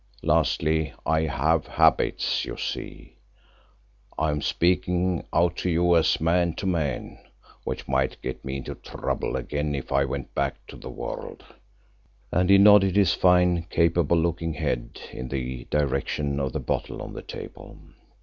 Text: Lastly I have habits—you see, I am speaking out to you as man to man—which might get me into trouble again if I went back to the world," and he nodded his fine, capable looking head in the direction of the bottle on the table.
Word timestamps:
Lastly 0.23 0.93
I 1.05 1.27
have 1.27 1.67
habits—you 1.67 2.57
see, 2.57 3.17
I 4.17 4.31
am 4.31 4.41
speaking 4.41 5.27
out 5.31 5.57
to 5.57 5.69
you 5.69 5.95
as 5.95 6.19
man 6.19 6.55
to 6.55 6.65
man—which 6.65 7.87
might 7.87 8.19
get 8.23 8.43
me 8.43 8.57
into 8.57 8.73
trouble 8.73 9.35
again 9.35 9.75
if 9.75 9.91
I 9.91 10.05
went 10.05 10.33
back 10.33 10.55
to 10.69 10.75
the 10.75 10.89
world," 10.89 11.45
and 12.31 12.49
he 12.49 12.57
nodded 12.57 12.95
his 12.95 13.13
fine, 13.13 13.67
capable 13.69 14.17
looking 14.17 14.53
head 14.55 14.99
in 15.11 15.27
the 15.29 15.65
direction 15.69 16.39
of 16.39 16.53
the 16.53 16.59
bottle 16.59 16.99
on 17.03 17.13
the 17.13 17.21
table. 17.21 17.77